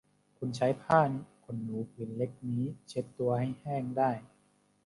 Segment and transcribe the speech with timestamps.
[0.37, 1.01] คุณใช้ผ้า
[1.43, 4.11] ขนหนูผืนเล็กนี้เช็ดตัวให้แห้งได้